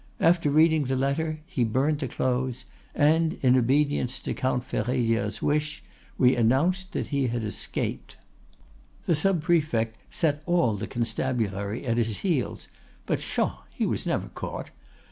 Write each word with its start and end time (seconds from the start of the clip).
After 0.19 0.49
reading 0.49 0.85
the 0.85 0.95
letter, 0.95 1.41
he 1.45 1.63
burnt 1.63 1.99
the 1.99 2.07
clothes, 2.07 2.65
and, 2.95 3.35
in 3.41 3.55
obedience 3.55 4.19
to 4.21 4.33
Count 4.33 4.67
Férédia's 4.67 5.43
wish, 5.43 5.83
we 6.17 6.35
announced 6.35 6.93
that 6.93 7.09
he 7.13 7.27
had 7.27 7.43
escaped. 7.43 8.17
"'The 9.05 9.13
sub 9.13 9.43
prefect 9.43 9.99
set 10.09 10.41
all 10.47 10.75
the 10.75 10.87
constabulary 10.87 11.85
at 11.85 11.97
his 11.97 12.21
heels; 12.21 12.67
but, 13.05 13.19
pshaw! 13.19 13.59
he 13.75 13.85
was 13.85 14.07
never 14.07 14.29
caught. 14.29 14.71